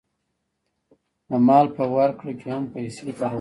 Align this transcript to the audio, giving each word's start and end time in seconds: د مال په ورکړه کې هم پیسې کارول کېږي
د 1.29 1.31
مال 1.47 1.67
په 1.77 1.83
ورکړه 1.95 2.31
کې 2.39 2.47
هم 2.53 2.63
پیسې 2.73 3.01
کارول 3.03 3.15
کېږي 3.19 3.27